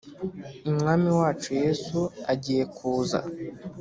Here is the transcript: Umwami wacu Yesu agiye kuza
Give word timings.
Umwami 0.69 1.07
wacu 1.19 1.49
Yesu 1.63 1.99
agiye 2.31 2.63
kuza 2.75 3.19